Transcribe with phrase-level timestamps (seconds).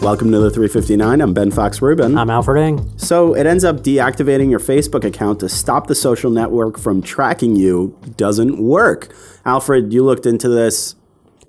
[0.00, 1.20] Welcome to the 359.
[1.20, 2.16] I'm Ben Fox Rubin.
[2.16, 2.98] I'm Alfred Ng.
[2.98, 7.56] So it ends up deactivating your Facebook account to stop the social network from tracking
[7.56, 9.12] you doesn't work.
[9.44, 10.94] Alfred, you looked into this.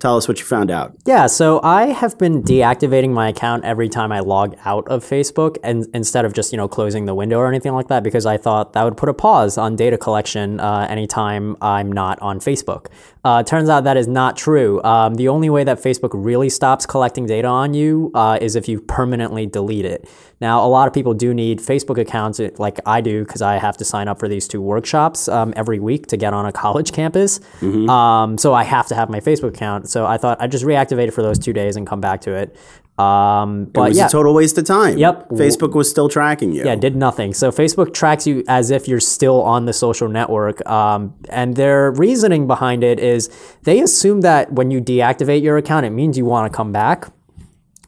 [0.00, 0.96] Tell us what you found out.
[1.06, 5.58] Yeah, so I have been deactivating my account every time I log out of Facebook
[5.62, 8.38] and instead of just, you know, closing the window or anything like that because I
[8.38, 12.86] thought that would put a pause on data collection uh, anytime I'm not on Facebook.
[13.22, 14.82] Uh, turns out that is not true.
[14.82, 18.68] Um, the only way that Facebook really stops collecting data on you uh, is if
[18.68, 20.08] you permanently delete it.
[20.40, 23.76] Now, a lot of people do need Facebook accounts, like I do, because I have
[23.76, 26.92] to sign up for these two workshops um, every week to get on a college
[26.92, 27.40] campus.
[27.60, 27.90] Mm-hmm.
[27.90, 29.89] Um, so I have to have my Facebook account.
[29.90, 32.34] So I thought I'd just reactivate it for those two days and come back to
[32.34, 32.56] it.
[33.00, 34.06] Um, but it was yeah.
[34.06, 34.98] a total waste of time.
[34.98, 35.30] Yep.
[35.30, 36.64] Facebook was still tracking you.
[36.64, 37.32] Yeah, did nothing.
[37.32, 40.66] So Facebook tracks you as if you're still on the social network.
[40.68, 43.30] Um, and their reasoning behind it is
[43.62, 47.06] they assume that when you deactivate your account, it means you want to come back.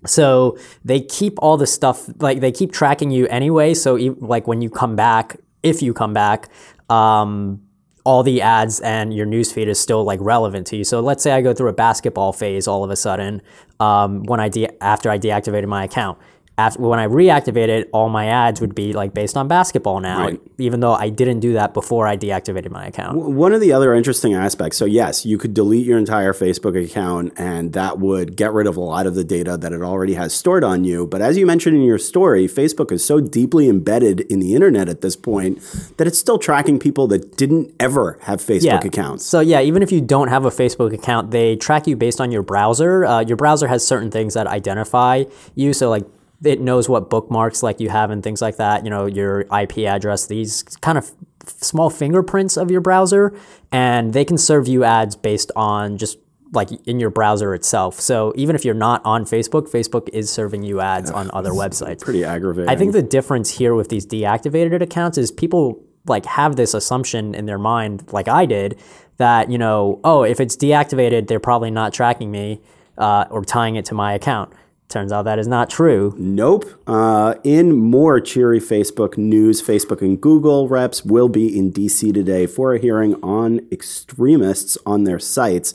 [0.07, 3.75] So they keep all the stuff, like they keep tracking you anyway.
[3.75, 6.49] So like when you come back, if you come back,
[6.89, 7.61] um,
[8.05, 10.85] all the ads and your newsfeed is still like relevant to you.
[10.85, 13.43] So let's say I go through a basketball phase all of a sudden
[13.79, 16.19] um, when I de- after I deactivated my account
[16.59, 20.41] after, when I reactivated, all my ads would be like based on basketball now, right.
[20.59, 23.17] even though I didn't do that before I deactivated my account.
[23.17, 27.33] One of the other interesting aspects so, yes, you could delete your entire Facebook account
[27.37, 30.35] and that would get rid of a lot of the data that it already has
[30.35, 31.07] stored on you.
[31.07, 34.89] But as you mentioned in your story, Facebook is so deeply embedded in the internet
[34.89, 35.59] at this point
[35.97, 38.87] that it's still tracking people that didn't ever have Facebook yeah.
[38.87, 39.25] accounts.
[39.25, 42.31] So, yeah, even if you don't have a Facebook account, they track you based on
[42.31, 43.05] your browser.
[43.05, 45.73] Uh, your browser has certain things that identify you.
[45.73, 46.05] So, like,
[46.45, 48.85] it knows what bookmarks like you have and things like that.
[48.85, 51.11] You know, your IP address, these kind of
[51.47, 53.35] small fingerprints of your browser,
[53.71, 56.19] and they can serve you ads based on just
[56.53, 57.99] like in your browser itself.
[57.99, 62.01] So even if you're not on Facebook, Facebook is serving you ads on other websites.
[62.01, 62.69] Pretty aggravating.
[62.69, 67.35] I think the difference here with these deactivated accounts is people like have this assumption
[67.35, 68.79] in their mind, like I did,
[69.17, 72.61] that you know, oh, if it's deactivated, they're probably not tracking me
[72.99, 74.53] uh, or tying it to my account.
[74.93, 76.15] Turns out that is not true.
[76.19, 76.67] Nope.
[76.87, 82.47] Uh, in more cheery Facebook news, Facebook and Google reps will be in DC today
[82.47, 85.73] for a hearing on extremists on their sites.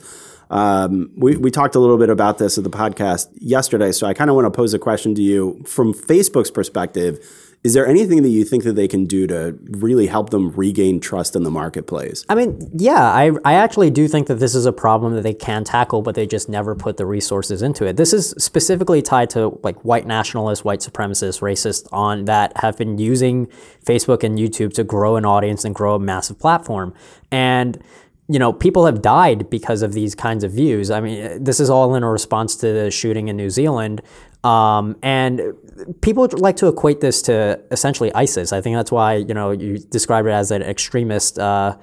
[0.50, 4.14] Um, we, we talked a little bit about this at the podcast yesterday, so I
[4.14, 7.18] kind of want to pose a question to you from Facebook's perspective
[7.64, 11.00] is there anything that you think that they can do to really help them regain
[11.00, 12.24] trust in the marketplace?
[12.28, 15.34] I mean, yeah, I, I actually do think that this is a problem that they
[15.34, 17.96] can tackle, but they just never put the resources into it.
[17.96, 22.96] This is specifically tied to like white nationalists, white supremacists, racists on that have been
[22.96, 23.48] using
[23.84, 26.94] Facebook and YouTube to grow an audience and grow a massive platform.
[27.32, 27.82] And
[28.30, 30.90] you know, people have died because of these kinds of views.
[30.90, 34.02] I mean, this is all in a response to the shooting in New Zealand.
[34.44, 35.54] Um, and
[36.00, 38.52] people like to equate this to essentially ISIS.
[38.52, 41.76] I think that's why you know you describe it as an extremist uh,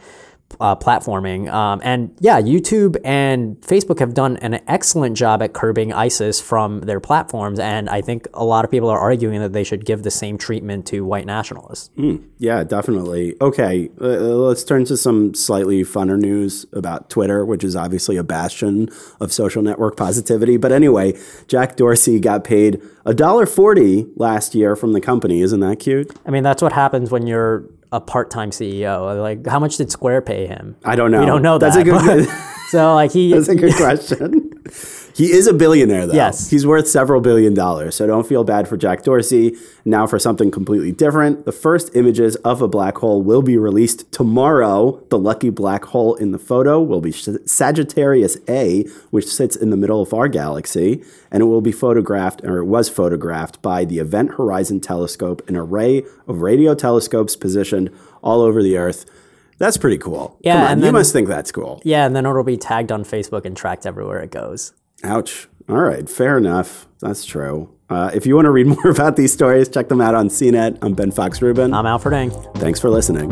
[0.59, 1.51] uh, platforming.
[1.51, 6.81] Um, and yeah, YouTube and Facebook have done an excellent job at curbing ISIS from
[6.81, 7.59] their platforms.
[7.59, 10.37] And I think a lot of people are arguing that they should give the same
[10.37, 11.89] treatment to white nationalists.
[11.97, 13.35] Mm, yeah, definitely.
[13.41, 18.23] Okay, uh, let's turn to some slightly funner news about Twitter, which is obviously a
[18.23, 18.89] bastion
[19.19, 20.57] of social network positivity.
[20.57, 21.17] But anyway,
[21.47, 25.41] Jack Dorsey got paid $1.40 last year from the company.
[25.41, 26.17] Isn't that cute?
[26.25, 29.19] I mean, that's what happens when you're a part-time CEO?
[29.21, 30.75] Like, how much did Square pay him?
[30.83, 31.21] I don't know.
[31.21, 31.73] We don't know that.
[31.73, 32.29] That's a good.
[32.69, 33.33] so like he.
[33.33, 34.51] That's a good question.
[35.15, 36.13] He is a billionaire, though.
[36.13, 36.49] Yes.
[36.49, 37.95] He's worth several billion dollars.
[37.95, 39.55] So don't feel bad for Jack Dorsey.
[39.85, 44.11] Now, for something completely different, the first images of a black hole will be released
[44.11, 45.01] tomorrow.
[45.09, 49.77] The lucky black hole in the photo will be Sagittarius A, which sits in the
[49.77, 51.01] middle of our galaxy.
[51.31, 55.55] And it will be photographed, or it was photographed, by the Event Horizon Telescope, an
[55.55, 57.89] array of radio telescopes positioned
[58.21, 59.05] all over the Earth.
[59.59, 60.37] That's pretty cool.
[60.41, 61.81] Yeah, and you must think that's cool.
[61.85, 64.73] Yeah, and then it'll be tagged on Facebook and tracked everywhere it goes.
[65.05, 65.47] Ouch.
[65.69, 66.87] All right, fair enough.
[66.99, 67.71] That's true.
[67.89, 70.79] Uh, if you want to read more about these stories, check them out on CNET.
[70.81, 71.73] I'm Ben Fox Rubin.
[71.73, 72.31] I'm Alfred Ng.
[72.55, 73.31] Thanks for listening.